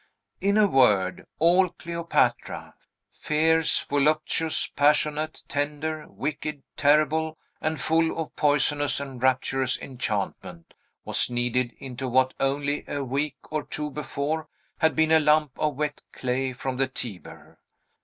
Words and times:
In 0.39 0.57
a 0.57 0.65
word, 0.67 1.27
all 1.37 1.69
Cleopatra 1.69 2.73
fierce, 3.13 3.81
voluptuous, 3.83 4.65
passionate, 4.65 5.43
tender, 5.47 6.07
wicked, 6.09 6.63
terrible, 6.75 7.37
and 7.61 7.79
full 7.79 8.17
of 8.17 8.35
poisonous 8.35 8.99
and 8.99 9.21
rapturous 9.21 9.79
enchantment 9.79 10.73
was 11.05 11.29
kneaded 11.29 11.73
into 11.77 12.07
what, 12.07 12.33
only 12.39 12.83
a 12.87 13.03
week 13.03 13.37
or 13.51 13.61
two 13.63 13.91
before, 13.91 14.47
had 14.79 14.95
been 14.95 15.11
a 15.11 15.19
lump 15.19 15.51
of 15.59 15.75
wet 15.75 16.01
clay 16.11 16.51
from 16.51 16.77
the 16.77 16.87
Tiber. 16.87 17.59